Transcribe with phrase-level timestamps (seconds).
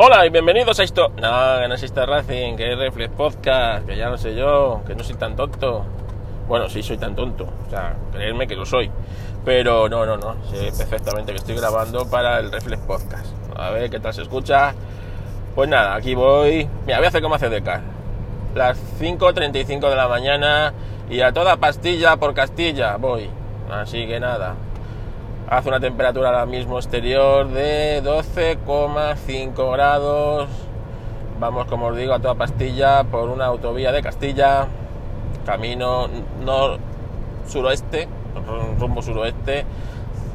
[0.00, 1.08] Hola y bienvenidos a esto.
[1.08, 4.94] No, que no es Racing, que es Reflex Podcast, que ya no sé yo, que
[4.94, 5.84] no soy tan tonto.
[6.46, 8.88] Bueno, sí soy tan tonto, o sea, creedme que lo soy.
[9.44, 13.26] Pero no, no, no, sé perfectamente que estoy grabando para el Reflex Podcast.
[13.56, 14.72] A ver qué tal se escucha.
[15.56, 16.68] Pues nada, aquí voy.
[16.86, 17.80] Mira, voy a hacer como hace Decar.
[18.54, 20.74] Las 5.35 de la mañana
[21.10, 23.28] y a toda pastilla por Castilla voy.
[23.68, 24.54] Así que nada,
[25.50, 30.46] Hace una temperatura ahora mismo exterior de 12,5 grados.
[31.40, 34.66] Vamos, como os digo, a toda pastilla por una autovía de Castilla.
[35.46, 36.06] Camino
[36.44, 36.76] no
[37.46, 38.08] suroeste,
[38.78, 39.64] rumbo suroeste.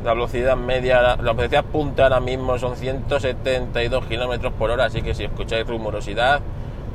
[0.03, 4.85] La velocidad media, la velocidad punta ahora mismo son 172 kilómetros por hora.
[4.85, 6.41] Así que si escucháis rumorosidad,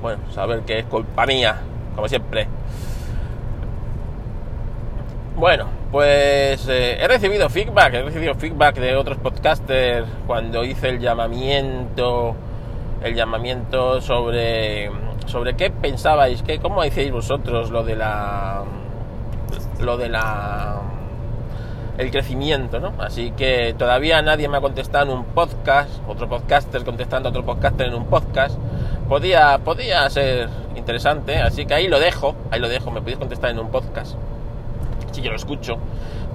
[0.02, 1.60] bueno, saber que es culpa mía,
[1.94, 2.48] como siempre.
[5.38, 10.98] Bueno, pues eh, he recibido feedback, he recibido feedback de otros podcasters cuando hice el
[10.98, 12.34] llamamiento,
[13.04, 14.90] el llamamiento sobre,
[15.26, 18.64] sobre qué pensabais, qué, cómo hacéis vosotros lo de la,
[19.78, 20.80] lo de la,
[21.98, 22.94] el crecimiento, ¿no?
[22.98, 27.44] Así que todavía nadie me ha contestado en un podcast, otro podcaster contestando a otro
[27.44, 28.58] podcaster en un podcast.
[29.08, 33.50] Podía, podía ser interesante, así que ahí lo dejo, ahí lo dejo, me podéis contestar
[33.50, 34.16] en un podcast
[35.18, 35.78] si yo lo escucho.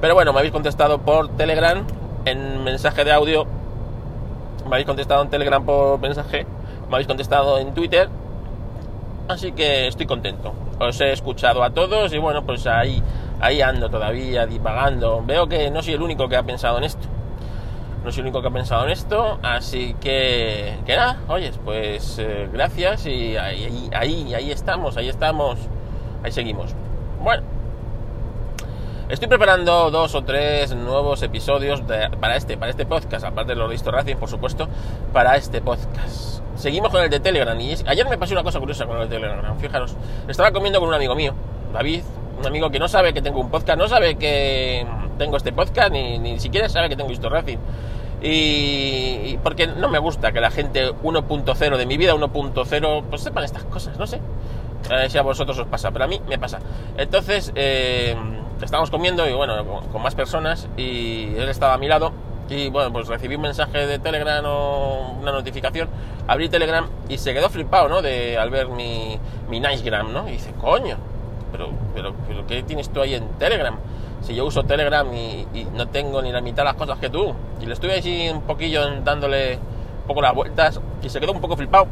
[0.02, 1.86] Pero bueno, me habéis contestado por Telegram
[2.26, 3.46] en mensaje de audio,
[4.66, 6.46] me habéis contestado en Telegram por mensaje,
[6.90, 8.10] me habéis contestado en Twitter,
[9.28, 10.54] así que estoy contento.
[10.80, 13.02] Os he escuchado a todos y bueno, pues ahí,
[13.40, 15.24] ahí ando todavía divagando.
[15.26, 17.08] Veo que no soy el único que ha pensado en esto.
[18.04, 22.20] No soy el único que ha pensado en esto, así que, que nada, oyes, pues
[22.20, 25.58] eh, gracias y ahí, ahí, ahí estamos, ahí estamos,
[26.22, 26.76] ahí seguimos.
[27.24, 27.44] Bueno,
[29.10, 31.82] Estoy preparando dos o tres nuevos episodios
[32.22, 34.70] para este, para este podcast, aparte de los de Racing, por supuesto,
[35.12, 36.42] para este podcast.
[36.56, 39.16] Seguimos con el de Telegram y ayer me pasó una cosa curiosa con el de
[39.18, 39.60] Telegram.
[39.60, 39.98] Fijaros,
[40.30, 41.34] estaba comiendo con un amigo mío,
[41.74, 42.02] David,
[42.40, 44.88] un amigo que no sabe que tengo un podcast, no sabe que
[45.18, 47.58] tengo este podcast, ni, ni siquiera sabe que tengo Histo Racing.
[48.22, 53.44] Y, porque no me gusta que la gente 1.0 de mi vida 1.0 pues sepan
[53.44, 54.22] estas cosas, no sé.
[55.10, 56.60] si a vosotros os pasa, pero a mí me pasa.
[56.98, 58.16] Entonces, eh,
[58.62, 62.12] estábamos comiendo y bueno, con, más personas y él estaba a mi lado
[62.50, 65.90] y bueno, pues recibí un mensaje de Telegram o una notificación,
[66.28, 68.02] abrí Telegram y se quedó flipado, ¿no?
[68.02, 69.18] De, al ver mi,
[69.50, 70.28] mi Nicegram, ¿no?
[70.28, 70.98] Y dice, coño,
[71.52, 73.76] pero, pero, pero ¿qué tienes tú ahí en Telegram?
[74.22, 77.34] Si yo uso Telegram y, no tengo ni la mitad de las cosas que tú.
[77.62, 81.42] Y le estuve así un poquillo dándole un poco las vueltas y se quedó un
[81.42, 81.88] poco flipado.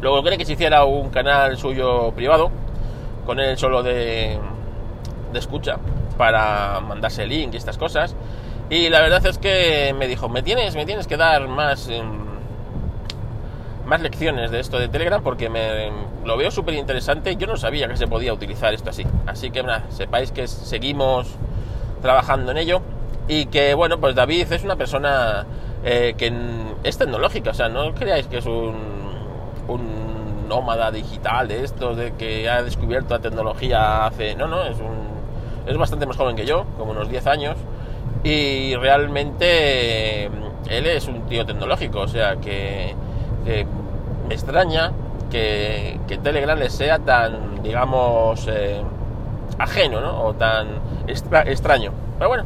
[0.00, 2.50] Luego quería que se hiciera un canal suyo privado,
[3.24, 4.36] con él solo de,
[5.32, 5.78] de escucha
[6.16, 8.14] para mandarse el link y estas cosas.
[8.70, 12.22] Y la verdad es que me dijo, me tienes, me tienes que dar más, em,
[13.84, 15.90] más lecciones de esto de Telegram porque me,
[16.24, 17.36] lo veo súper interesante.
[17.36, 19.04] Yo no sabía que se podía utilizar esto así.
[19.26, 21.28] Así que nada, sepáis que seguimos
[22.00, 22.82] trabajando en ello
[23.28, 25.46] y que bueno, pues David es una persona
[25.84, 26.32] eh, que
[26.82, 28.74] es tecnológica, o sea, no creáis que es un,
[29.68, 34.34] un nómada digital de esto, de que ha descubierto la tecnología hace...
[34.34, 35.11] No, no, es un
[35.66, 37.56] es bastante más joven que yo, como unos 10 años,
[38.24, 42.94] y realmente él es un tío tecnológico, o sea que,
[44.28, 44.92] me extraña
[45.30, 48.80] que, Telegram le sea tan, digamos, eh,
[49.58, 50.24] ajeno, ¿no?
[50.24, 50.68] O tan
[51.06, 51.92] extraño.
[52.18, 52.44] Pero bueno,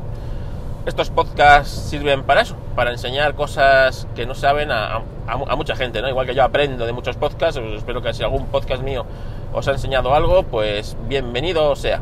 [0.86, 6.00] estos podcasts sirven para eso, para enseñar cosas que no saben a, a, mucha gente,
[6.00, 6.08] ¿no?
[6.08, 9.04] Igual que yo aprendo de muchos podcasts, pues espero que si algún podcast mío
[9.52, 12.00] os ha enseñado algo, pues bienvenido sea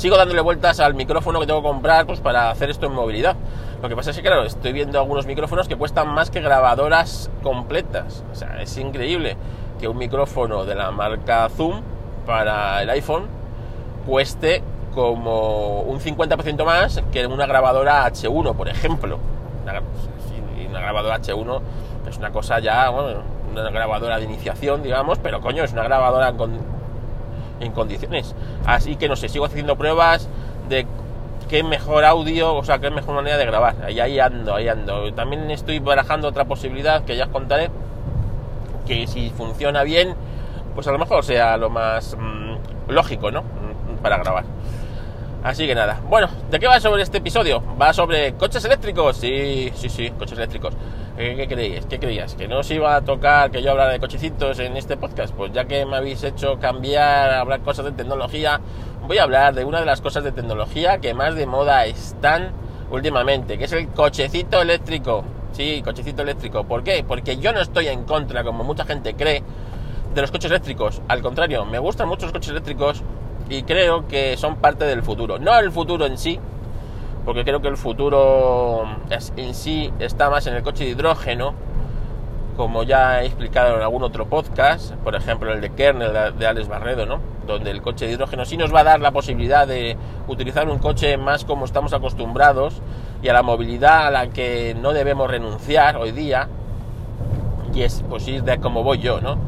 [0.00, 3.36] sigo dándole vueltas al micrófono que tengo que comprar pues, para hacer esto en movilidad.
[3.82, 7.30] Lo que pasa es que, claro, estoy viendo algunos micrófonos que cuestan más que grabadoras
[7.42, 8.24] completas.
[8.32, 9.36] O sea, es increíble
[9.78, 11.82] que un micrófono de la marca Zoom
[12.26, 13.26] para el iPhone
[14.06, 14.62] cueste
[14.94, 19.18] como un 50% más que una grabadora H1, por ejemplo.
[19.62, 19.82] Una,
[20.66, 21.60] una grabadora H1
[22.08, 23.20] es una cosa ya, bueno,
[23.52, 26.79] una grabadora de iniciación, digamos, pero coño, es una grabadora con
[27.60, 28.34] en condiciones.
[28.66, 30.28] Así que no sé, sigo haciendo pruebas
[30.68, 30.86] de
[31.48, 33.76] qué mejor audio, o sea, qué mejor manera de grabar.
[33.84, 35.12] Ahí, ahí ando, ahí ando.
[35.14, 37.70] También estoy barajando otra posibilidad que ya os contaré,
[38.86, 40.14] que si funciona bien,
[40.74, 43.42] pues a lo mejor sea lo más mm, lógico, ¿no?
[43.42, 44.44] Mm, para grabar.
[45.42, 46.00] Así que nada.
[46.08, 47.62] Bueno, ¿de qué va sobre este episodio?
[47.80, 49.16] Va sobre coches eléctricos.
[49.16, 50.74] Sí, sí, sí, coches eléctricos.
[51.16, 51.86] ¿Qué, creías?
[51.86, 52.34] ¿Qué creías?
[52.34, 55.34] ¿Que no os iba a tocar que yo hablara de cochecitos en este podcast?
[55.34, 58.60] Pues ya que me habéis hecho cambiar, hablar cosas de tecnología,
[59.06, 62.52] voy a hablar de una de las cosas de tecnología que más de moda están
[62.90, 65.24] últimamente, que es el cochecito eléctrico.
[65.52, 66.64] Sí, cochecito eléctrico.
[66.64, 67.04] ¿Por qué?
[67.06, 69.42] Porque yo no estoy en contra, como mucha gente cree,
[70.14, 71.02] de los coches eléctricos.
[71.08, 73.02] Al contrario, me gustan mucho los coches eléctricos
[73.48, 75.38] y creo que son parte del futuro.
[75.38, 76.38] No el futuro en sí,
[77.30, 78.88] porque creo que el futuro
[79.36, 81.54] en sí está más en el coche de hidrógeno,
[82.56, 86.66] como ya he explicado en algún otro podcast, por ejemplo el de Kernel de Alex
[86.66, 87.20] Barredo, ¿no?
[87.46, 89.96] donde el coche de hidrógeno sí nos va a dar la posibilidad de
[90.26, 92.82] utilizar un coche más como estamos acostumbrados
[93.22, 96.48] y a la movilidad a la que no debemos renunciar hoy día,
[97.72, 99.38] y es pues ir de como voy yo, ¿no?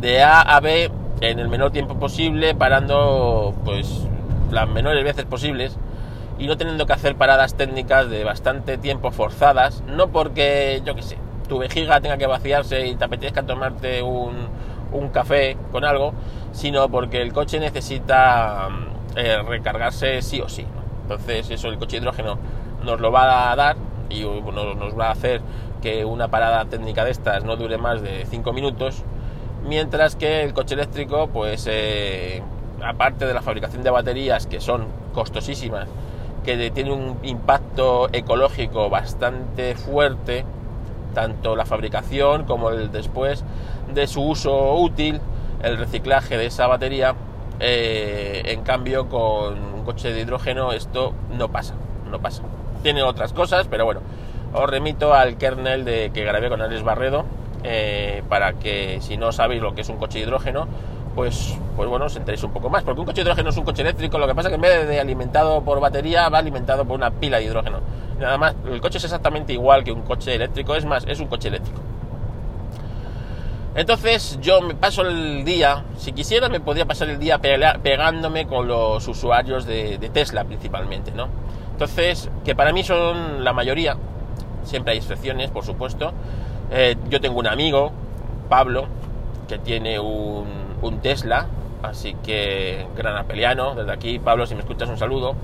[0.00, 4.06] De A a B en el menor tiempo posible, parando pues
[4.52, 5.76] las menores veces posibles
[6.38, 11.02] y no teniendo que hacer paradas técnicas de bastante tiempo forzadas, no porque, yo qué
[11.02, 11.18] sé,
[11.48, 14.48] tu vejiga tenga que vaciarse y te apetezca tomarte un,
[14.92, 16.14] un café con algo,
[16.52, 18.68] sino porque el coche necesita
[19.16, 20.66] eh, recargarse sí o sí.
[21.02, 22.38] Entonces eso el coche hidrógeno
[22.84, 23.76] nos lo va a dar
[24.10, 25.40] y nos va a hacer
[25.80, 29.02] que una parada técnica de estas no dure más de 5 minutos,
[29.66, 32.42] mientras que el coche eléctrico, pues eh,
[32.82, 35.88] aparte de la fabricación de baterías que son costosísimas,
[36.44, 40.44] que tiene un impacto ecológico bastante fuerte,
[41.14, 43.44] tanto la fabricación como el después
[43.92, 45.20] de su uso útil,
[45.62, 47.14] el reciclaje de esa batería,
[47.60, 51.74] eh, en cambio con un coche de hidrógeno esto no pasa,
[52.10, 52.42] no pasa.
[52.82, 54.00] Tiene otras cosas, pero bueno,
[54.52, 57.24] os remito al kernel de, que grabé con Alex Barredo,
[57.62, 60.66] eh, para que si no sabéis lo que es un coche de hidrógeno,
[61.14, 62.82] pues, pues bueno, os enteréis un poco más.
[62.82, 64.60] Porque un coche de hidrógeno es un coche eléctrico, lo que pasa es que en
[64.60, 67.80] vez de alimentado por batería, va alimentado por una pila de hidrógeno.
[68.18, 71.26] Nada más, el coche es exactamente igual que un coche eléctrico, es más, es un
[71.26, 71.80] coche eléctrico.
[73.74, 78.68] Entonces yo me paso el día, si quisiera me podría pasar el día pegándome con
[78.68, 81.28] los usuarios de, Tesla principalmente, ¿no?
[81.72, 83.96] Entonces, que para mí son la mayoría,
[84.62, 86.12] siempre hay excepciones, por supuesto.
[86.70, 87.92] Eh, yo tengo un amigo,
[88.50, 88.86] Pablo,
[89.48, 90.46] que tiene un,
[90.82, 91.46] un Tesla,
[91.82, 95.34] así que gran apeliano, desde aquí, Pablo, si me escuchas un saludo.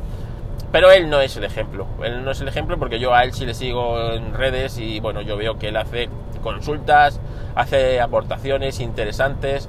[0.70, 3.32] Pero él no es el ejemplo, él no es el ejemplo porque yo a él
[3.32, 6.10] sí le sigo en redes y bueno, yo veo que él hace
[6.42, 7.20] consultas,
[7.54, 9.68] hace aportaciones interesantes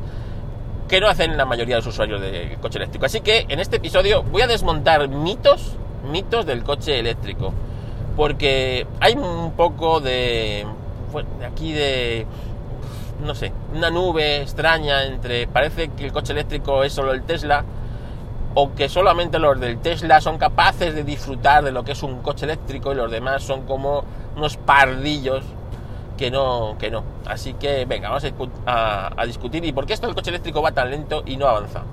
[0.90, 3.06] que no hacen la mayoría de los usuarios de coche eléctrico.
[3.06, 5.78] Así que en este episodio voy a desmontar mitos,
[6.12, 7.54] mitos del coche eléctrico,
[8.18, 10.66] porque hay un poco de,
[11.48, 12.26] aquí de
[13.24, 17.64] no sé, una nube extraña entre parece que el coche eléctrico es solo el Tesla
[18.56, 22.22] o que solamente los del Tesla son capaces de disfrutar de lo que es un
[22.22, 24.04] coche eléctrico y los demás son como
[24.36, 25.44] unos pardillos
[26.18, 27.04] que no, que no.
[27.26, 28.26] Así que venga, vamos
[28.66, 31.84] a, discutir y por qué esto del coche eléctrico va tan lento y no avanza.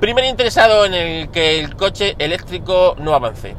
[0.00, 3.54] Primer interesado en el que el coche eléctrico no avance.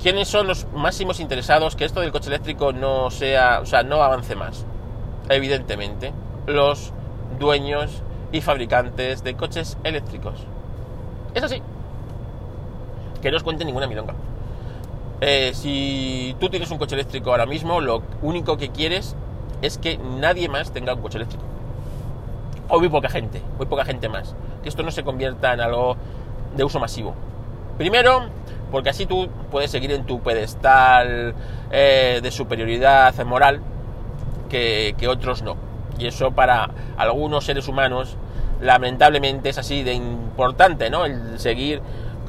[0.00, 4.02] ¿Quiénes son los máximos interesados que esto del coche eléctrico no sea, o sea, no
[4.02, 4.64] avance más?
[5.28, 6.12] Evidentemente,
[6.46, 6.92] los
[7.38, 8.02] dueños
[8.32, 10.44] y fabricantes de coches eléctricos.
[11.34, 11.62] Es así.
[13.22, 14.14] Que no os cuente ninguna milonga.
[15.20, 19.16] Eh, si tú tienes un coche eléctrico ahora mismo, lo único que quieres
[19.62, 21.44] es que nadie más tenga un coche eléctrico.
[22.68, 24.34] O poca gente, muy poca gente más.
[24.62, 25.96] Que esto no se convierta en algo
[26.56, 27.14] de uso masivo.
[27.78, 28.26] Primero,
[28.70, 31.34] porque así tú puedes seguir en tu pedestal
[31.70, 33.60] eh, de superioridad moral
[34.48, 35.56] que, otros no.
[35.98, 38.16] Y eso para algunos seres humanos
[38.60, 41.04] lamentablemente es así de importante, ¿no?
[41.04, 41.80] El seguir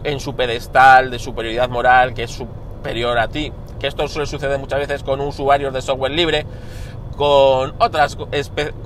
[0.03, 3.51] en su pedestal de superioridad moral que es superior a ti.
[3.79, 6.45] Que esto suele suceder muchas veces con usuarios de software libre,
[7.15, 8.17] con otras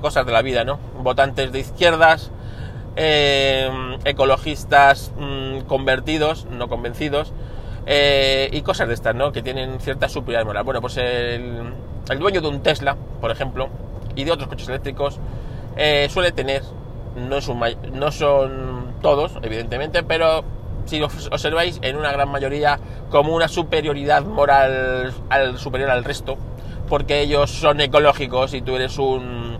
[0.00, 0.78] cosas de la vida, ¿no?
[1.02, 2.30] Votantes de izquierdas,
[2.96, 3.68] eh,
[4.04, 7.32] ecologistas mm, convertidos, no convencidos,
[7.86, 9.32] eh, y cosas de estas, ¿no?
[9.32, 10.64] Que tienen cierta superioridad moral.
[10.64, 11.74] Bueno, pues el,
[12.18, 13.68] dueño de un Tesla, por ejemplo,
[14.14, 15.18] y de otros coches eléctricos,
[15.76, 16.62] eh, suele tener
[17.16, 17.38] no,
[17.92, 20.44] no son todos, evidentemente, pero
[20.86, 22.78] si os observáis, en una gran mayoría
[23.10, 26.36] como una superioridad moral al, superior al resto,
[26.88, 29.56] porque ellos son ecológicos y tú eres un,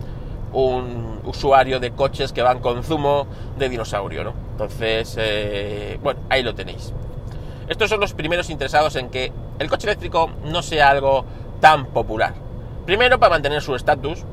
[0.53, 4.33] un usuario de coches que van con zumo de dinosaurio, ¿no?
[4.51, 6.93] Entonces, eh, bueno, ahí lo tenéis.
[7.67, 11.25] Estos son los primeros interesados en que el coche eléctrico no sea algo
[11.59, 12.33] tan popular.
[12.85, 14.23] Primero, para mantener su estatus,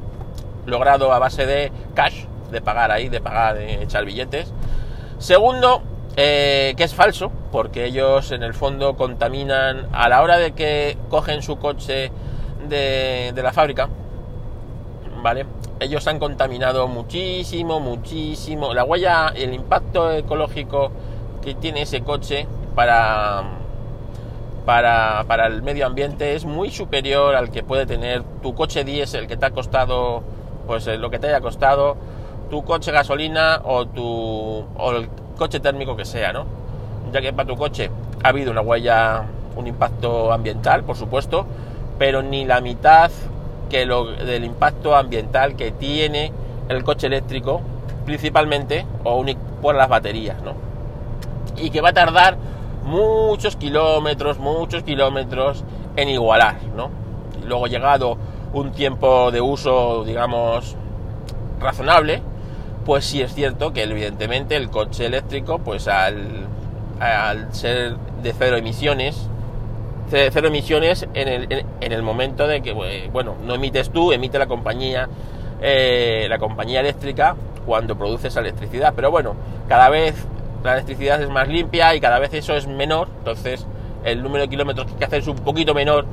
[0.66, 4.52] logrado a base de cash, de pagar ahí, de pagar, de echar billetes.
[5.18, 5.82] Segundo,
[6.16, 10.98] eh, que es falso, porque ellos en el fondo contaminan a la hora de que
[11.08, 12.10] cogen su coche
[12.68, 13.88] de, de la fábrica,
[15.22, 15.46] ¿vale?
[15.80, 18.74] Ellos han contaminado muchísimo, muchísimo.
[18.74, 20.92] La huella, el impacto ecológico
[21.42, 23.61] que tiene ese coche para,
[24.64, 29.26] para, para, el medio ambiente es muy superior al que puede tener tu coche diésel
[29.26, 30.22] que te ha costado
[30.66, 31.96] pues lo que te haya costado
[32.52, 34.04] tu coche gasolina o tu
[34.76, 36.44] o el coche térmico que sea, ¿no?
[37.10, 37.90] Ya que para tu coche
[38.22, 39.24] ha habido una huella,
[39.56, 41.46] un impacto ambiental, por supuesto,
[41.98, 43.10] pero ni la mitad
[43.70, 46.30] que lo del impacto ambiental que tiene
[46.68, 47.62] el coche eléctrico,
[48.04, 49.24] principalmente o
[49.62, 50.52] por las baterías, ¿no?
[51.56, 52.36] Y que va a tardar
[52.92, 55.64] muchos kilómetros, muchos kilómetros
[55.96, 56.90] en igualar, ¿no?
[57.42, 58.18] Y luego llegado
[58.52, 60.76] un tiempo de uso, digamos,
[61.58, 62.22] razonable,
[62.84, 66.46] pues sí es cierto que evidentemente el coche eléctrico, pues al,
[67.52, 69.28] ser de cero emisiones,
[70.10, 72.72] cero emisiones en el, en el momento de que,
[73.10, 75.08] bueno, no emites tú, emite la compañía,
[75.62, 78.92] eh, la compañía eléctrica cuando produce esa electricidad.
[78.94, 79.34] Pero bueno,
[79.68, 80.26] cada vez
[80.62, 83.66] la electricidad es más limpia y cada vez eso es menor, entonces
[84.04, 86.06] el número de kilómetros que hay que hacer es un poquito menor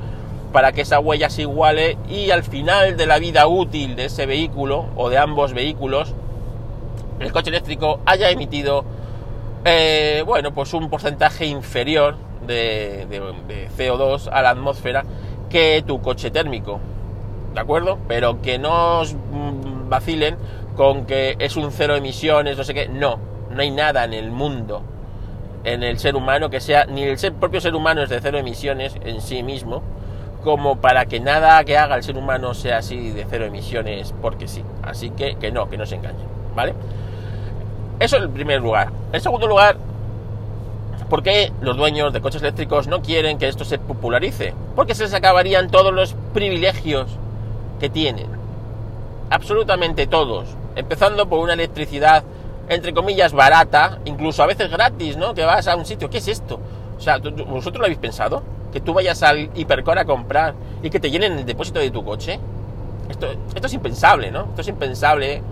[0.52, 4.26] para que esa huella se iguale y al final de la vida útil de ese
[4.26, 6.14] vehículo o de ambos vehículos,
[7.20, 8.84] el coche eléctrico haya emitido,
[9.64, 12.16] eh, bueno, pues un porcentaje inferior
[12.46, 15.04] de, de, CO2 a la atmósfera
[15.48, 16.80] que tu coche térmico,
[17.54, 17.98] ¿de acuerdo?
[18.08, 19.14] Pero que no os
[19.88, 20.36] vacilen
[20.76, 23.18] con que es un cero emisiones, no sé qué, no,
[23.50, 24.82] no hay nada en el mundo,
[25.64, 28.94] en el ser humano que sea, ni el propio ser humano es de cero emisiones
[29.04, 29.82] en sí mismo,
[30.42, 34.48] como para que nada que haga el ser humano sea así de cero emisiones porque
[34.48, 34.64] sí.
[34.82, 36.74] Así que que no, que no se engañe, ¿vale?
[37.98, 38.90] Eso en primer lugar.
[39.12, 39.76] En segundo lugar,
[41.10, 44.54] ¿por qué los dueños de coches eléctricos no quieren que esto se popularice?
[44.74, 47.08] Porque se les acabarían todos los privilegios
[47.78, 48.26] que tienen.
[49.28, 50.46] Absolutamente todos.
[50.76, 52.24] Empezando por una electricidad,
[52.70, 55.34] entre comillas, barata, incluso a veces gratis, ¿no?
[55.34, 56.58] Que vas a un sitio, ¿qué es esto?
[56.96, 58.42] O sea, ¿vosotros lo habéis pensado?
[58.70, 62.04] que tú vayas al hipercore a comprar y que te llenen el depósito de tu
[62.04, 62.38] coche.
[63.08, 64.44] Esto, esto es impensable, ¿no?
[64.50, 65.42] Esto es impensable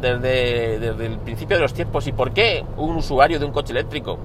[0.00, 2.06] desde, desde el principio de los tiempos.
[2.06, 4.18] ¿Y por qué un usuario de un coche eléctrico?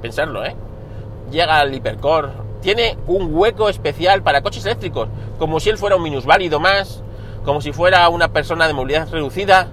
[0.00, 0.56] Pensarlo, ¿eh?
[1.30, 2.28] Llega al hipercore,
[2.62, 7.02] tiene un hueco especial para coches eléctricos, como si él fuera un minusválido más,
[7.44, 9.68] como si fuera una persona de movilidad reducida,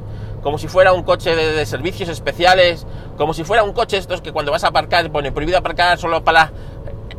[0.48, 2.88] como si fuera un coche de, servicios especiales,
[3.18, 6.24] como si fuera un coche estos que cuando vas a aparcar pone prohibido aparcar solo
[6.24, 6.54] para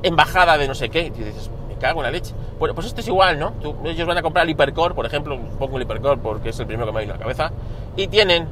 [0.03, 1.03] embajada de no sé qué.
[1.03, 2.33] Y dices, me cago en la leche.
[2.59, 3.53] Bueno, pues esto es igual, ¿no?
[3.85, 6.87] ellos van a comprar el Hipercore, por ejemplo, pongo el Hipercore porque es el primero
[6.87, 7.53] que me ha ido a la cabeza,
[7.97, 8.49] y tienen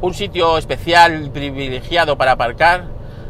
[0.00, 2.84] un sitio especial privilegiado para aparcar.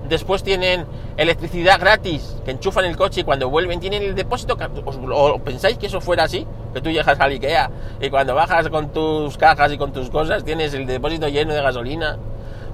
[0.09, 0.87] Después tienen
[1.19, 4.57] electricidad gratis, que enchufan el coche y cuando vuelven tienen el depósito.
[5.13, 6.47] ¿O pensáis que eso fuera así?
[6.73, 7.71] Que tú llegas al Ikea
[8.01, 11.61] y cuando bajas con tus cajas y con tus cosas tienes el depósito lleno de
[11.61, 12.17] gasolina,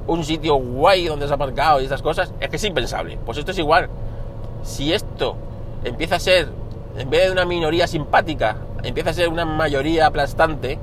[0.07, 2.33] un sitio guay donde has aparcado y estas cosas.
[2.39, 3.19] Es que es impensable.
[3.25, 3.89] Pues esto es igual
[4.65, 5.37] si esto
[5.85, 6.49] empieza a ser,
[6.97, 10.79] en vez de una minoría simpática, empieza a ser una mayoría aplastante,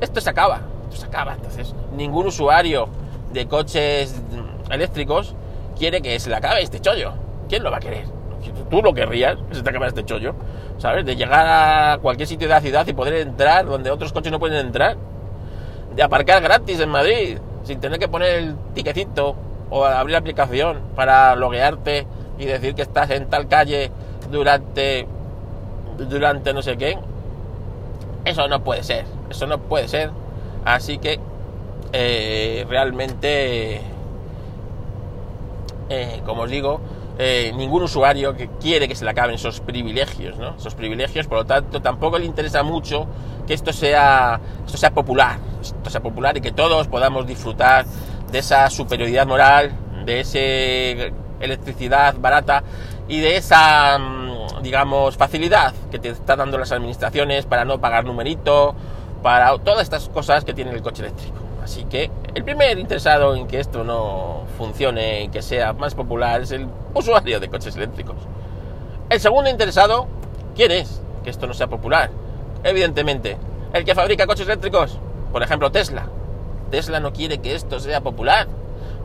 [0.00, 1.34] esto se acaba, esto se acaba.
[1.34, 2.88] Entonces, ningún usuario
[3.32, 4.14] de coches
[4.70, 5.34] eléctricos
[5.78, 7.12] quiere que se le acabe este chollo.
[7.48, 8.04] ¿Quién lo va a querer?
[8.70, 10.34] Tú lo querrías, que se te acabe este chollo,
[10.78, 11.04] ¿sabes?
[11.04, 14.38] De llegar a cualquier sitio de la ciudad y poder entrar donde otros coches no
[14.38, 14.96] pueden entrar.
[15.94, 19.36] De aparcar gratis en Madrid, sin tener que poner el tiquecito
[19.70, 22.06] o abrir la aplicación para loguearte
[22.38, 23.90] y decir que estás en tal calle
[24.30, 25.06] durante
[25.98, 26.96] durante no sé qué
[28.24, 30.10] eso no puede ser eso no puede ser
[30.64, 31.18] así que
[31.92, 33.80] eh, realmente
[35.88, 36.80] eh, como os digo
[37.18, 40.56] eh, ningún usuario que quiere que se le acaben esos privilegios ¿no?
[40.56, 43.06] esos privilegios por lo tanto tampoco le interesa mucho
[43.46, 47.86] que esto sea esto sea popular esto sea popular y que todos podamos disfrutar
[48.30, 49.72] de esa superioridad moral
[50.04, 52.62] de ese electricidad barata
[53.08, 58.04] y de esa, mm, digamos, facilidad que te está dando las administraciones para no pagar
[58.04, 58.74] numerito,
[59.22, 61.38] para todas estas cosas que tiene el coche eléctrico.
[61.62, 66.40] Así que el primer interesado en que esto no funcione y que sea más popular
[66.40, 68.16] es el usuario de coches eléctricos.
[69.10, 70.06] El segundo interesado,
[70.54, 71.02] ¿quién es?
[71.24, 72.10] Que esto no sea popular.
[72.62, 73.36] Evidentemente,
[73.72, 74.98] el que fabrica coches eléctricos,
[75.32, 76.06] por ejemplo Tesla.
[76.70, 78.46] Tesla no quiere que esto sea popular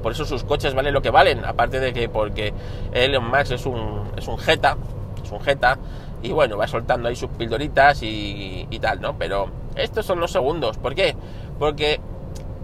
[0.04, 2.54] por eso sus coches valen lo que valen, aparte de que porque
[2.92, 4.78] Elon Musk es un, es un jeta,
[5.24, 5.80] es un jeta,
[6.22, 9.18] y bueno, va soltando ahí sus pildoritas y, tal, ¿no?
[9.18, 11.16] Pero estos son los segundos, ¿por qué?
[11.58, 12.02] Porque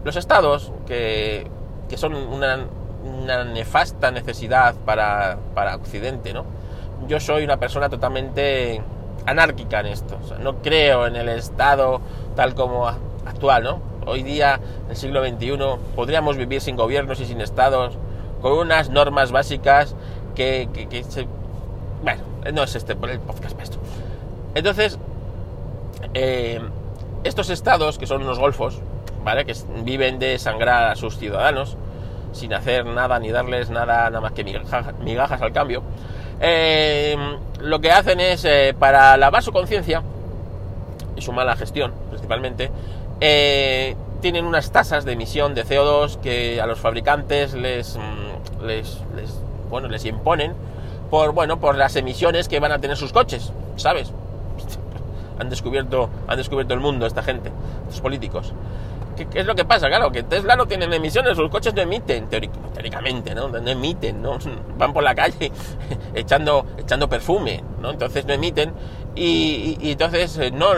[0.03, 1.47] los estados, que,
[1.87, 2.65] que son una,
[3.03, 6.45] una, nefasta necesidad para, para Occidente, ¿no?
[7.07, 8.81] Yo soy una persona totalmente
[9.25, 12.01] anárquica en esto, no creo en el estado
[12.35, 13.89] tal como actual, ¿no?
[14.09, 15.57] hoy día, en el siglo XXI,
[15.95, 17.97] podríamos vivir sin gobiernos y sin estados,
[18.41, 19.95] con unas normas básicas
[20.35, 20.67] que,
[22.03, 23.77] Bueno, no es este el podcast esto.
[24.55, 24.97] Entonces,
[26.13, 26.61] eh,
[27.23, 28.79] estos estados, que son unos golfos,
[29.23, 29.45] ¿vale?
[29.45, 31.77] Que viven de sangrar a sus ciudadanos,
[32.31, 35.83] sin hacer nada ni darles nada, nada más que migajas, al cambio,
[36.41, 37.17] eh,
[37.59, 40.03] lo que hacen es, eh, para lavar su conciencia
[41.15, 42.71] y su mala gestión, principalmente,
[44.21, 49.39] tienen unas tasas de emisión de CO2 que a los fabricantes les, mm, les, les,
[49.69, 50.53] bueno, les imponen
[51.09, 54.11] por, bueno, por las emisiones que van a tener sus coches, ¿sabes?
[55.39, 57.49] Han descubierto, han descubierto el mundo esta gente,
[57.87, 58.53] los políticos.
[59.25, 59.87] ¿Qué, es lo que pasa?
[59.87, 63.47] Claro, que Tesla no tiene emisiones, sus coches no emiten, teóricamente, ¿no?
[63.49, 64.37] No emiten, ¿no?
[64.77, 65.51] Van por la calle
[66.13, 67.91] echando, echando perfume, ¿no?
[67.91, 68.73] Entonces no emiten
[69.15, 70.73] y, y entonces eh, no,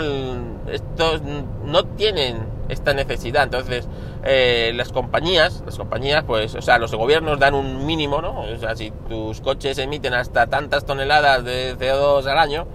[0.67, 1.21] estos
[1.65, 3.43] no tienen esta necesidad.
[3.43, 3.87] Entonces,
[4.23, 8.41] eh, las compañías, las compañías, pues, o sea, los gobiernos dan un mínimo, ¿no?
[8.41, 12.67] O sea, si tus coches emiten hasta tantas toneladas de CO2 al año,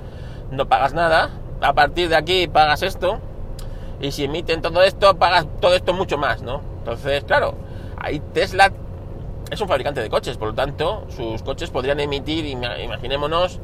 [0.50, 1.30] no pagas nada.
[1.60, 3.20] A partir de aquí pagas esto.
[4.00, 6.60] Y si emiten todo esto, pagas todo esto mucho más, ¿no?
[6.78, 7.54] Entonces, claro,
[7.96, 8.72] ahí Tesla
[9.50, 13.60] es un fabricante de coches, por lo tanto, sus coches podrían emitir, imaginémonos,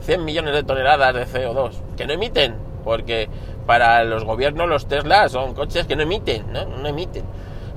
[0.00, 3.28] 100 millones de toneladas de CO2, que no emiten, porque
[3.66, 6.64] para los gobiernos los Tesla son coches que no emiten, ¿no?
[6.66, 7.24] No emiten.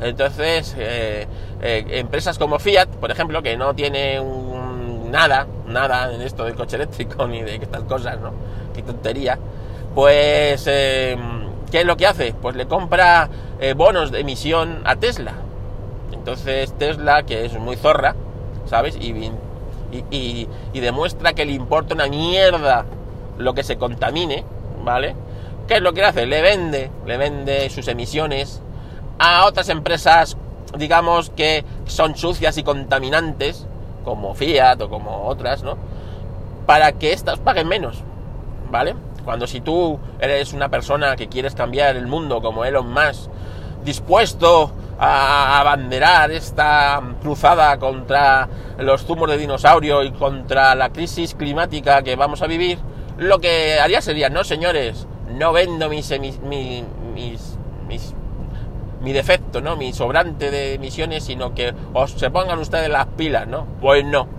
[0.01, 1.25] Entonces, eh,
[1.61, 4.21] eh, empresas como Fiat, por ejemplo, que no tiene
[5.09, 8.33] nada, nada en esto del coche eléctrico ni de estas cosas, ¿no?
[8.75, 9.39] Qué tontería.
[9.95, 11.17] Pues, eh,
[11.71, 12.33] ¿qué es lo que hace?
[12.33, 13.29] Pues le compra
[13.75, 15.33] bonos de emisión a Tesla.
[16.11, 18.15] Entonces Tesla, que es muy zorra,
[18.65, 18.95] ¿sabes?
[18.95, 19.31] Y,
[20.11, 22.85] y, y demuestra que le importa una mierda
[23.37, 24.43] lo que se contamine,
[24.83, 25.15] ¿vale?
[25.67, 26.25] ¿Qué es lo que hace?
[26.25, 28.61] Le vende, le vende sus emisiones
[29.19, 30.37] a otras empresas,
[30.77, 33.67] digamos, que son sucias y contaminantes,
[34.03, 35.77] como Fiat o como otras, ¿no?
[36.65, 38.01] Para que éstas paguen menos,
[38.71, 38.95] ¿vale?
[39.27, 43.29] Cuando si tú eres una persona que quieres cambiar el mundo como Elon Musk,
[43.83, 48.47] dispuesto a abanderar esta cruzada contra
[48.79, 52.79] los zumos de dinosaurio y contra la crisis climática que vamos a vivir,
[53.17, 58.15] lo que haría sería, no señores, no vendo mis, mis, mis,
[59.01, 59.75] mi defecto, ¿no?
[59.75, 63.67] Mi sobrante de emisiones, sino que os se pongan ustedes las pilas, ¿no?
[63.81, 64.29] Pues no.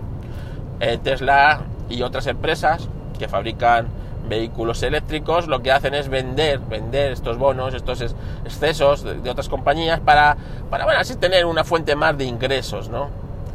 [0.79, 3.98] Eh, Tesla y otras empresas que fabrican
[4.29, 8.01] vehículos eléctricos lo que hacen es vender, vender estos bonos, estos
[8.45, 10.37] excesos de, otras compañías para,
[10.69, 13.09] para, bueno, así tener una fuente más de ingresos, ¿no?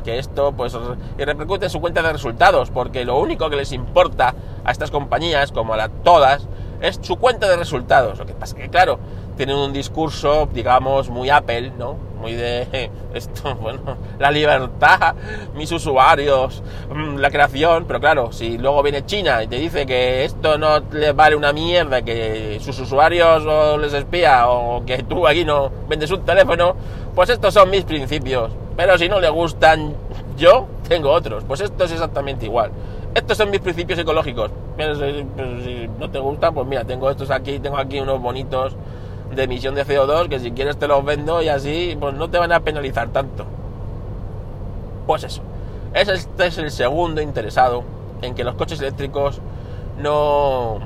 [0.05, 0.77] Que esto, pues,
[1.19, 4.35] y repercute en su cuenta de resultados, porque lo único que les importa
[4.65, 6.47] a estas compañías, como a todas,
[6.83, 8.19] es su cuenta de resultados.
[8.19, 8.99] Lo que pasa es que, claro,
[9.37, 11.97] tienen un discurso, digamos, muy Apple, ¿no?
[12.21, 15.15] Muy de esto, bueno, la libertad,
[15.55, 16.63] mis usuarios,
[16.95, 20.81] mm, la creación, pero claro, si luego viene China y te dice que esto no
[20.93, 23.45] les vale una mierda, que sus usuarios
[23.81, 26.75] les espía o que tú aquí no vendes un teléfono,
[27.15, 28.51] pues estos son mis principios.
[28.77, 29.95] Pero si no le gustan
[30.37, 31.45] yo, tengo otros.
[31.45, 32.71] Pues esto es exactamente igual.
[33.15, 34.51] Estos son mis principios ecológicos.
[34.77, 38.75] Pero si, no te gustan, pues mira, tengo estos aquí, tengo aquí unos bonitos
[39.35, 42.39] de emisión de CO2 que si quieres te los vendo y así pues no te
[42.39, 43.47] van a penalizar tanto.
[45.07, 45.43] Pues eso.
[45.93, 47.85] Este es el segundo interesado
[48.23, 49.41] en que los coches eléctricos
[49.99, 50.81] no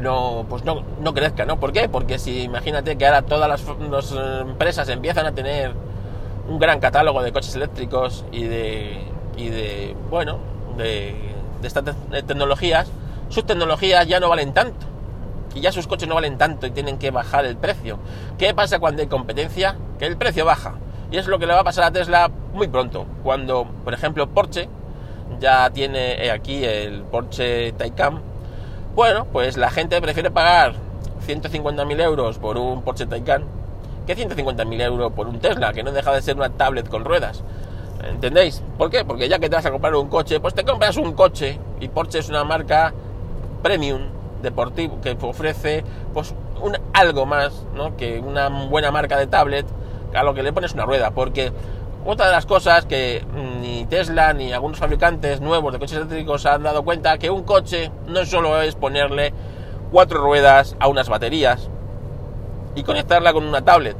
[0.00, 1.58] no pues no, no crezcan, ¿no?
[1.58, 1.88] ¿Por qué?
[1.88, 5.72] Porque si imagínate que ahora todas las, las empresas empiezan a tener
[6.48, 9.04] un gran catálogo de coches eléctricos y de
[9.36, 10.38] y de bueno
[10.76, 11.14] de,
[11.62, 11.84] estas
[12.26, 12.90] tecnologías,
[13.28, 14.86] sus tecnologías ya no valen tanto.
[15.54, 17.98] Y ya sus coches no valen tanto y tienen que bajar el precio.
[18.38, 19.76] ¿Qué pasa cuando hay competencia?
[19.98, 20.74] Que el precio baja.
[21.10, 23.06] Y es lo que le va a pasar a Tesla muy pronto.
[23.22, 24.68] Cuando, por ejemplo, Porsche
[25.40, 28.20] ya tiene eh, aquí el Porsche Taycan.
[28.94, 30.74] Bueno, pues la gente prefiere pagar
[31.26, 33.44] 150.000 euros por un Porsche Taycan
[34.06, 37.42] que 150.000 euros por un Tesla, que no deja de ser una tablet con ruedas.
[38.02, 38.62] ¿Entendéis?
[38.78, 39.04] ¿Por qué?
[39.04, 41.88] Porque ya que te vas a comprar un coche, pues te compras un coche y
[41.88, 42.92] Porsche es una marca
[43.62, 44.00] premium
[44.42, 47.96] deportivo que ofrece pues un, algo más ¿no?
[47.96, 49.66] que una buena marca de tablet
[50.14, 51.52] a lo que le pones una rueda porque
[52.04, 53.24] otra de las cosas que
[53.60, 57.90] ni Tesla ni algunos fabricantes nuevos de coches eléctricos han dado cuenta que un coche
[58.06, 59.32] no solo es ponerle
[59.92, 61.68] cuatro ruedas a unas baterías
[62.74, 63.96] y conectarla con una tablet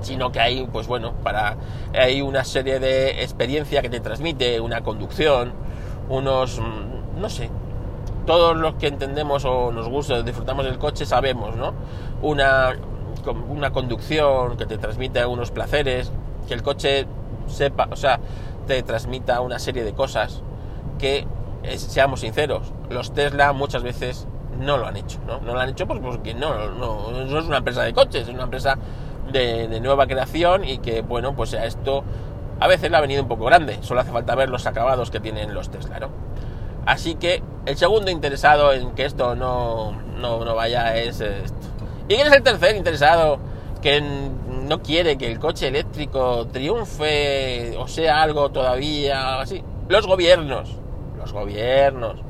[0.00, 1.56] sino que hay, pues bueno, para
[1.92, 5.52] hay una serie de experiencia que te transmite, una conducción,
[6.08, 7.50] unos, mm, no sé,
[8.28, 11.72] todos los que entendemos o nos gusta, disfrutamos del coche, sabemos, ¿no?
[12.20, 12.76] Una,
[13.48, 16.12] una conducción que te transmite unos placeres,
[16.46, 17.06] que el coche
[17.46, 18.20] sepa, o sea,
[18.66, 20.42] te transmita una serie de cosas
[20.98, 21.26] que
[21.78, 24.28] seamos sinceros, los Tesla muchas veces
[24.60, 25.40] no lo han hecho, ¿no?
[25.40, 28.42] No lo han hecho pues porque no, no, es una empresa de coches, es una
[28.42, 28.76] empresa
[29.32, 32.04] de, nueva creación y que, bueno, pues a esto
[32.60, 35.18] a veces le ha venido un poco grande, solo hace falta ver los acabados que
[35.18, 36.10] tienen los Tesla, ¿no?
[36.88, 41.54] Así que el segundo interesado en que esto no, no, no vaya es esto.
[42.08, 43.38] ¿Y quién es el tercer interesado
[43.82, 49.62] que no quiere que el coche eléctrico triunfe o sea algo todavía así?
[49.90, 50.76] Los gobiernos.
[51.18, 52.22] Los gobiernos.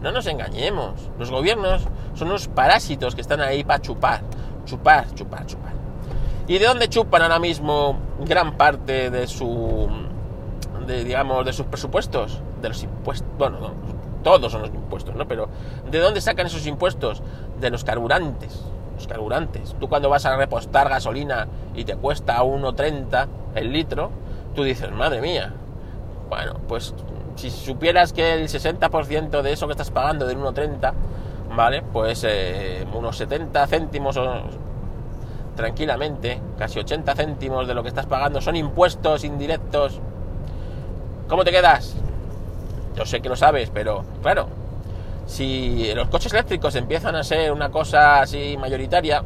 [0.00, 1.10] No nos engañemos.
[1.18, 1.82] Los gobiernos
[2.14, 4.22] son unos parásitos que están ahí para chupar.
[4.64, 5.72] Chupar, chupar, chupar.
[6.46, 9.90] ¿Y de dónde chupan ahora mismo gran parte de su,
[10.86, 12.40] de, digamos, de sus presupuestos?
[12.62, 13.74] De los impuestos, bueno,
[14.26, 15.28] todos son los impuestos, ¿no?
[15.28, 15.48] Pero
[15.88, 17.22] ¿de dónde sacan esos impuestos?
[17.60, 18.60] De los carburantes,
[18.96, 19.76] los carburantes.
[19.78, 24.10] Tú cuando vas a repostar gasolina y te cuesta 1,30 el litro,
[24.56, 25.54] tú dices, madre mía.
[26.28, 26.92] Bueno, pues
[27.36, 30.92] si supieras que el 60% de eso que estás pagando de 1,30,
[31.54, 31.82] ¿vale?
[31.82, 34.40] Pues eh, unos 70 céntimos o
[35.54, 40.00] tranquilamente, casi 80 céntimos de lo que estás pagando son impuestos indirectos.
[41.28, 41.94] ¿Cómo te quedas?
[42.96, 44.48] Yo sé que lo sabes, pero claro,
[45.26, 49.22] si los coches eléctricos empiezan a ser una cosa así mayoritaria,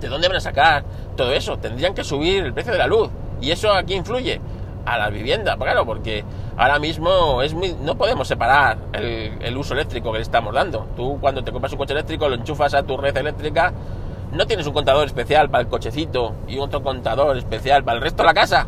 [0.00, 0.84] ¿de dónde van a sacar
[1.16, 1.58] todo eso?
[1.58, 3.10] Tendrían que subir el precio de la luz.
[3.40, 4.40] ¿Y eso aquí influye?
[4.86, 6.24] A la vivienda, claro, porque
[6.58, 10.86] ahora mismo es muy, no podemos separar el, el uso eléctrico que le estamos dando.
[10.94, 13.72] Tú cuando te compras un coche eléctrico lo enchufas a tu red eléctrica
[14.34, 18.24] no tienes un contador especial para el cochecito y otro contador especial para el resto
[18.24, 18.66] de la casa.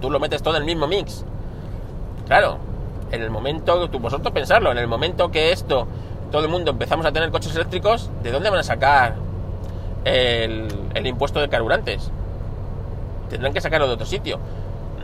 [0.00, 1.24] Tú lo metes todo en el mismo mix.
[2.26, 2.58] Claro,
[3.16, 5.86] en el momento, tú vosotros pensarlo, en el momento que esto,
[6.30, 9.16] todo el mundo empezamos a tener coches eléctricos, ¿de dónde van a sacar
[10.04, 12.10] el, el impuesto de carburantes?
[13.28, 14.38] Tendrán que sacarlo de otro sitio.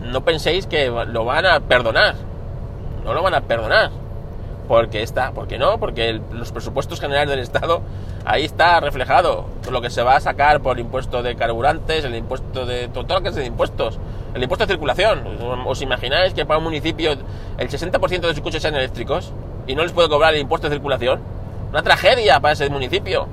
[0.01, 2.15] No penséis que lo van a perdonar.
[3.05, 4.02] No lo van a perdonar
[4.73, 5.79] porque está, ¿por qué no?
[5.79, 7.83] Porque los presupuestos generales del Estado,
[8.25, 12.15] ahí está reflejado lo que se va a sacar por el impuesto de carburantes, el
[12.15, 13.99] impuesto de todo lo que es de impuestos,
[14.35, 15.25] el impuesto de circulación.
[15.67, 17.13] ¿Os imagináis que para un municipio
[17.59, 19.35] el 60% de sus coches sean eléctricos
[19.67, 21.21] y no les puede cobrar el impuesto de circulación?
[21.69, 23.29] Una tragedia para ese municipio.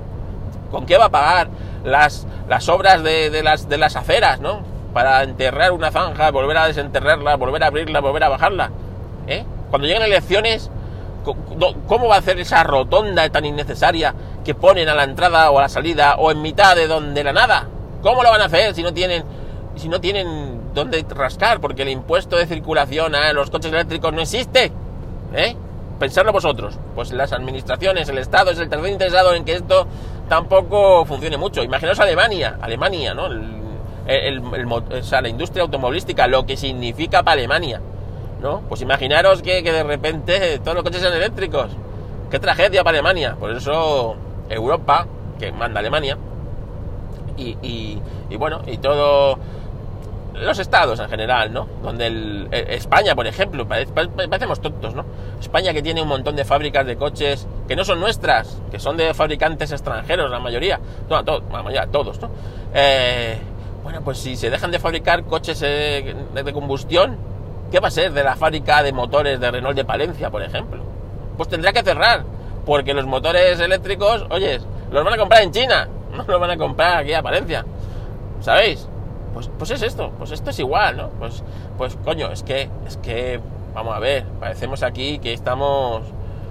[0.70, 1.48] ¿Con qué va a pagar
[1.84, 4.60] las, las obras de, las, de las aceras, no?
[4.92, 8.70] Para enterrar una zanja, volver a desenterrarla, volver a abrirla, volver a bajarla.
[9.26, 9.46] ¿Eh?
[9.70, 10.70] Cuando llegan elecciones,
[11.86, 15.62] ¿Cómo va a hacer esa rotonda tan innecesaria que ponen a la entrada o a
[15.62, 17.68] la salida o en mitad de donde la nada?
[18.02, 19.22] ¿Cómo lo van a hacer si no tienen
[19.76, 21.60] si no tienen dónde rascar?
[21.60, 24.72] Porque el impuesto de circulación a los coches eléctricos no existe.
[25.34, 25.56] ¿Eh?
[25.98, 26.78] Pensadlo vosotros.
[26.94, 29.86] Pues las administraciones, el Estado es el tercer interesado en que esto
[30.28, 31.62] tampoco funcione mucho.
[31.62, 33.28] Imaginaos Alemania, Alemania, ¿no?
[33.28, 37.80] la industria automovilística, lo que significa para Alemania
[38.40, 38.62] ¿no?
[38.68, 41.70] Pues imaginaros que, de repente todos los coches sean eléctricos.
[42.30, 43.36] Qué tragedia para Alemania.
[43.38, 44.16] Por eso
[44.48, 45.06] Europa,
[45.38, 46.16] que manda Alemania,
[47.36, 47.98] y,
[48.36, 49.38] bueno, y todo
[50.34, 51.66] los estados en general, ¿no?
[51.82, 55.04] Donde el, e, España, por ejemplo, parecemos tontos, ¿no?
[55.38, 58.96] España que tiene un montón de fábricas de coches que no son nuestras, que son
[58.96, 62.30] de fabricantes extranjeros, la mayoría, no, todos, ¿no?
[62.74, 63.38] Eh,
[63.82, 67.18] bueno, pues si se dejan de fabricar coches eh, de combustión,
[67.70, 70.82] ¿Qué va a ser de la fábrica de motores de Renault de Palencia, por ejemplo?
[71.36, 72.24] Pues tendrá que cerrar,
[72.66, 76.56] porque los motores eléctricos, oye, los van a comprar en China, no los van a
[76.56, 77.64] comprar aquí a Palencia.
[78.40, 78.88] ¿Sabéis?
[79.32, 81.10] Pues, pues es esto, pues esto es igual, ¿no?
[81.10, 81.44] Pues,
[81.78, 83.38] pues coño, es que, es que,
[83.72, 86.02] vamos a ver, parecemos aquí que estamos,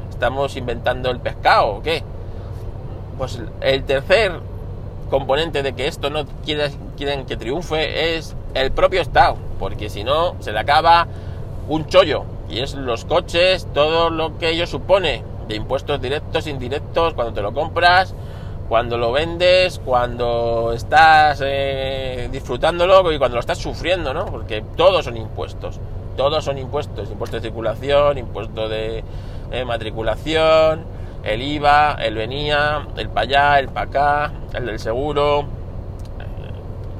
[0.09, 2.01] estamos inventando el pescado, ¿o qué?
[3.17, 4.39] Pues el tercer
[5.09, 10.35] componente de que esto no quieren que triunfe es el propio Estado, porque si no
[10.39, 11.07] se le acaba
[11.67, 17.13] un chollo y es los coches, todo lo que ello supone de impuestos directos, indirectos,
[17.13, 18.13] cuando te lo compras,
[18.67, 24.25] cuando lo vendes, cuando estás eh, disfrutándolo y cuando lo estás sufriendo, ¿no?
[24.25, 25.79] Porque todos son impuestos,
[26.17, 29.03] todos son impuestos, impuesto de circulación, impuesto de
[29.51, 30.83] eh, matriculación,
[31.23, 35.45] el IVA, el venía, el para allá, el para acá, el del seguro,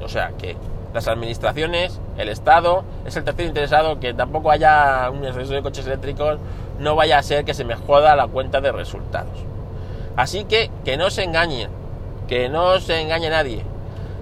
[0.02, 0.56] o sea que
[0.92, 5.86] las administraciones, el Estado, es el tercer interesado que tampoco haya un exceso de coches
[5.86, 6.38] eléctricos,
[6.78, 9.38] no vaya a ser que se me joda la cuenta de resultados.
[10.16, 11.70] Así que que no se engañen,
[12.28, 13.62] que no se engañe nadie.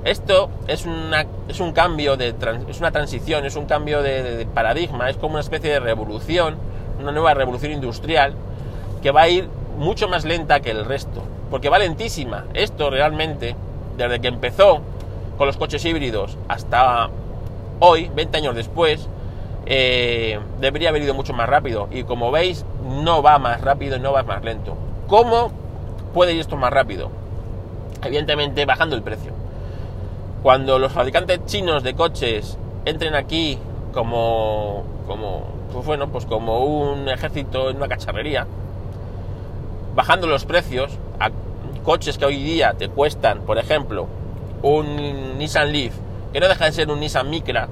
[0.04, 2.34] Esto es, una, es un cambio, de,
[2.68, 6.56] es una transición, es un cambio de, paradigma, es como una especie de revolución,
[7.00, 8.34] una nueva revolución industrial
[9.02, 12.44] que va a ir mucho más lenta que el resto, porque va lentísima.
[12.54, 13.56] Esto realmente,
[13.96, 14.82] desde que empezó
[15.38, 17.08] con los coches híbridos hasta
[17.78, 19.08] hoy, 20 años después,
[19.66, 21.88] eh, debería haber ido mucho más rápido.
[21.92, 24.76] Y como veis, no va más rápido, no va más lento.
[25.06, 25.52] ¿Cómo
[26.12, 27.10] puede ir esto más rápido?
[28.02, 29.32] Evidentemente bajando el precio.
[30.42, 33.58] Cuando los fabricantes chinos de coches entren aquí
[33.92, 38.46] como, como, pues bueno, pues como un ejército en una cacharrería,
[39.94, 41.30] bajando los precios a
[41.84, 44.06] coches que hoy día te cuestan, por ejemplo,
[44.62, 45.94] un Nissan Leaf,
[46.32, 47.68] que no deja de ser un Nissan Micra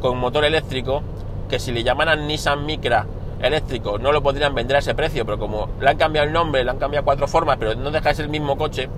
[0.00, 1.02] con motor eléctrico,
[1.48, 3.06] que si le llamaran Nissan Micra
[3.42, 6.64] eléctrico no lo podrían vender a ese precio, pero como le han cambiado el nombre,
[6.64, 8.88] le han cambiado cuatro formas, pero no deja de ser el mismo coche,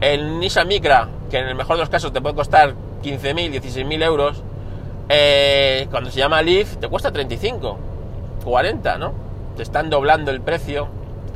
[0.00, 4.02] el Nissan Micra, que en el mejor de los casos te puede costar 15.000, 16.000
[4.04, 4.42] euros,
[5.08, 7.78] eh, cuando se llama Leaf te cuesta 35,
[8.44, 9.12] 40, ¿no?
[9.56, 10.88] Te están doblando el precio,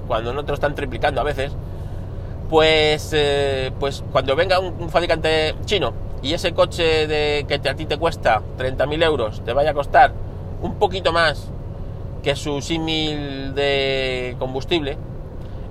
[0.07, 1.53] cuando no te lo están triplicando a veces.
[2.49, 7.87] Pues, eh, pues cuando venga un, fabricante chino y ese coche de, que a ti
[7.87, 10.13] te cuesta 30.000 euros te vaya a costar
[10.63, 11.51] un poquito más
[12.23, 14.97] que su símil de combustible,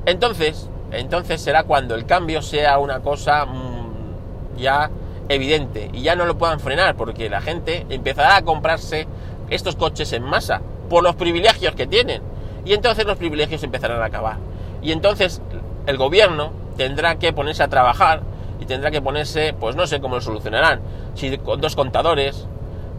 [0.05, 4.89] entonces, entonces será cuando el cambio sea una cosa mm, ya
[5.29, 9.07] evidente y ya no lo puedan frenar porque la gente empezará a comprarse
[9.49, 12.21] estos coches en masa por los privilegios que tienen.
[12.65, 14.37] Y entonces los privilegios empezarán a acabar.
[14.81, 15.41] Y entonces
[15.85, 18.21] el gobierno tendrá que ponerse a trabajar
[18.59, 20.81] y tendrá que ponerse, pues no sé cómo lo solucionarán,
[21.13, 22.47] si con dos contadores,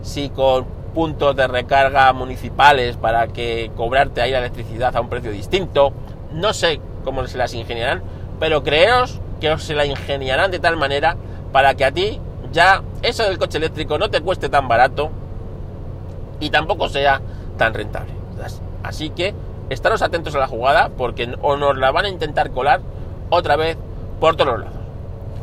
[0.03, 5.31] si con puntos de recarga municipales para que cobrarte ahí la electricidad a un precio
[5.31, 5.93] distinto,
[6.33, 8.03] no sé cómo se las ingeniarán,
[8.41, 11.17] pero creeros que se la ingeniarán de tal manera
[11.53, 12.21] para que a ti
[12.53, 15.11] ya eso del coche eléctrico no te cueste tan barato
[16.41, 17.21] y tampoco sea
[17.57, 18.13] tan rentable.
[18.83, 19.35] Así que
[19.69, 22.81] estaros atentos a la jugada porque o nos la van a intentar colar
[23.31, 23.77] otra vez
[24.21, 24.75] por todos lados.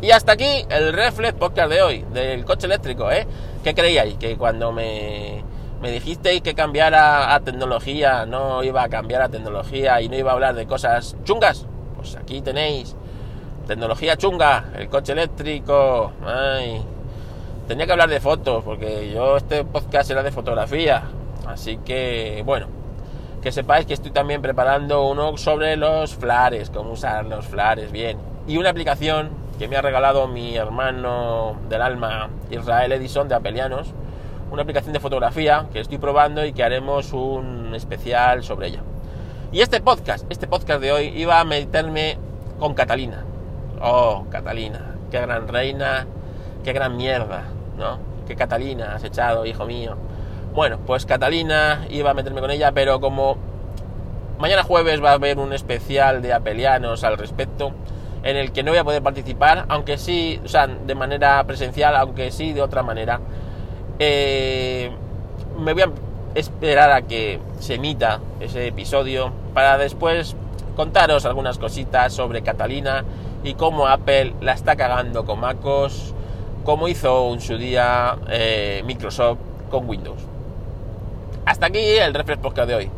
[0.01, 3.25] Y hasta aquí el Reflex Podcast de hoy, del coche eléctrico, ¿eh?
[3.63, 4.15] ¿Qué creíais?
[4.15, 5.43] Que cuando me,
[5.81, 10.31] me dijisteis que cambiara a tecnología, no iba a cambiar a tecnología y no iba
[10.31, 11.65] a hablar de cosas chungas.
[11.95, 12.95] Pues aquí tenéis
[13.65, 16.11] tecnología chunga, el coche eléctrico.
[16.25, 16.81] Ay,
[17.67, 21.03] tenía que hablar de fotos, porque yo este podcast era de fotografía.
[21.47, 22.67] Así que, bueno,
[23.43, 28.17] que sepáis que estoy también preparando uno sobre los flares, cómo usar los flares bien.
[28.47, 33.93] Y una aplicación que me ha regalado mi hermano del alma, Israel Edison de Apelianos,
[34.49, 38.79] una aplicación de fotografía que estoy probando y que haremos un especial sobre ella.
[39.51, 42.17] Y este podcast, este podcast de hoy iba a meterme
[42.59, 43.25] con Catalina.
[43.81, 46.07] Oh, Catalina, qué gran reina,
[46.63, 47.43] qué gran mierda,
[47.77, 47.99] ¿no?
[48.25, 49.97] Qué Catalina has echado, hijo mío.
[50.53, 53.37] Bueno, pues Catalina iba a meterme con ella, pero como
[54.37, 57.71] mañana jueves va a haber un especial de apelianos al respecto,
[58.21, 61.95] en el que no voy a poder participar, aunque sí, o sea, de manera presencial,
[61.95, 63.19] aunque sí de otra manera.
[63.97, 64.91] Eh,
[65.57, 65.91] me voy a
[66.35, 70.35] esperar a que se emita ese episodio para después
[70.75, 73.03] contaros algunas cositas sobre Catalina
[73.43, 76.13] y cómo Apple la está cagando con MacOS,
[76.63, 79.39] como hizo en su día eh, Microsoft
[79.71, 80.32] con Windows.
[81.45, 82.91] Hasta aquí el Refresh Podcast de hoy.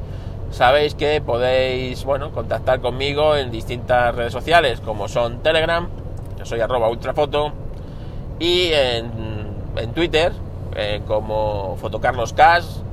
[0.51, 5.89] Sabéis que podéis, bueno, contactar conmigo en distintas redes sociales, como son Telegram,
[6.37, 7.51] que soy arroba ultrafoto,
[8.39, 10.31] y en, Twitter,
[10.75, 12.83] eh, como fotocarloscas,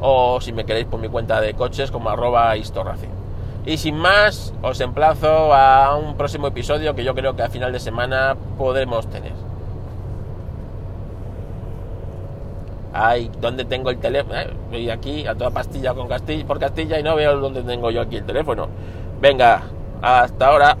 [0.00, 4.80] o si me queréis por mi cuenta de coches, como arroba Y sin más, os
[4.80, 9.51] emplazo a un próximo episodio que yo creo que a final de semana podremos tener.
[12.92, 14.38] Ay, ¿dónde tengo el teléfono?
[14.72, 18.02] Eh, aquí a toda pastilla con Castilla, por Castilla y no veo dónde tengo yo
[18.02, 18.68] aquí el teléfono.
[19.20, 19.62] Venga,
[20.02, 20.76] hasta ahora.